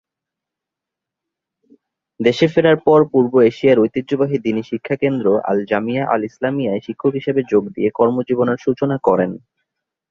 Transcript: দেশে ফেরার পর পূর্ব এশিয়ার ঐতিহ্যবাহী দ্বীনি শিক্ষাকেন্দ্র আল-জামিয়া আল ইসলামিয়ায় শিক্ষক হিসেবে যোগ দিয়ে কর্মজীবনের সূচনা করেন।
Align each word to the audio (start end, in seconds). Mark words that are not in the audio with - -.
দেশে 2.19 2.47
ফেরার 2.53 2.77
পর 2.85 2.99
পূর্ব 3.11 3.33
এশিয়ার 3.49 3.81
ঐতিহ্যবাহী 3.81 4.37
দ্বীনি 4.39 4.63
শিক্ষাকেন্দ্র 4.69 5.27
আল-জামিয়া 5.49 6.03
আল 6.13 6.21
ইসলামিয়ায় 6.23 6.83
শিক্ষক 6.87 7.11
হিসেবে 7.19 7.41
যোগ 7.51 7.63
দিয়ে 7.75 7.89
কর্মজীবনের 7.97 8.59
সূচনা 8.65 8.97
করেন। 9.07 9.31